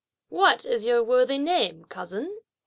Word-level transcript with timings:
"What 0.29 0.65
is 0.65 0.87
your 0.87 1.03
worthy 1.03 1.37
name, 1.37 1.85
cousin?" 1.85 2.39